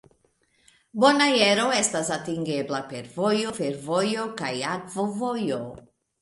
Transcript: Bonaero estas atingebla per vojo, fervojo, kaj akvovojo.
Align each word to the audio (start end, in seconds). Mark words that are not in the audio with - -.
Bonaero 1.01 1.65
estas 1.81 2.09
atingebla 2.15 2.79
per 2.95 3.05
vojo, 3.19 3.53
fervojo, 3.59 4.25
kaj 4.43 4.51
akvovojo. 4.73 5.63